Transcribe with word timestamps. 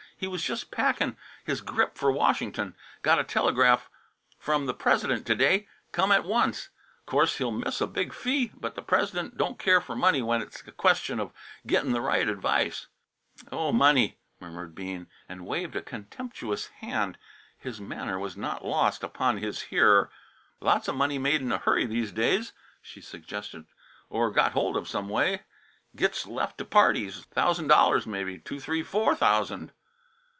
He 0.21 0.27
was 0.27 0.47
jes' 0.47 0.63
packin' 0.63 1.17
his 1.45 1.61
grip 1.61 1.95
f'r 1.95 2.13
Wash'n'ton. 2.15 2.75
Got 3.01 3.17
a 3.17 3.23
telegraph 3.23 3.89
from 4.37 4.67
the 4.67 4.73
Pres'dent 4.75 5.25
to 5.25 5.33
day 5.33 5.61
t' 5.61 5.67
come 5.91 6.11
at 6.11 6.25
once. 6.25 6.69
Of 6.99 7.07
course 7.07 7.37
he'll 7.39 7.49
miss 7.49 7.81
a 7.81 7.87
big 7.87 8.13
fee. 8.13 8.51
The 8.55 8.83
Pres'dent 8.83 9.35
don't 9.35 9.57
care 9.57 9.81
f'r 9.81 9.97
money 9.97 10.21
when 10.21 10.43
it's 10.43 10.61
a 10.67 10.71
question 10.71 11.19
of 11.19 11.33
gittin' 11.65 11.91
th' 11.95 11.99
right 12.03 12.29
advice" 12.29 12.85
"Oh, 13.51 13.71
money!" 13.71 14.19
murmured 14.39 14.75
Bean, 14.75 15.07
and 15.27 15.47
waved 15.47 15.75
a 15.75 15.81
contemptuous 15.81 16.67
hand. 16.67 17.17
His 17.57 17.81
manner 17.81 18.19
was 18.19 18.37
not 18.37 18.63
lost 18.63 19.03
upon 19.03 19.37
his 19.39 19.61
hearer. 19.71 20.11
"Lots 20.59 20.87
of 20.87 20.93
money 20.93 21.17
made 21.17 21.41
in 21.41 21.51
a 21.51 21.57
hurry, 21.57 21.87
these 21.87 22.11
days," 22.11 22.53
she 22.79 23.01
suggested, 23.01 23.65
"or 24.07 24.29
got 24.29 24.51
hold 24.51 24.77
of 24.77 24.87
some 24.87 25.09
way 25.09 25.45
gits 25.95 26.27
left 26.27 26.59
to 26.59 26.65
parties 26.65 27.21
thousand 27.23 27.69
dollars, 27.69 28.05
mebbe 28.05 28.45
two, 28.45 28.59
three, 28.59 28.83
four 28.83 29.15
thousand?" 29.15 29.73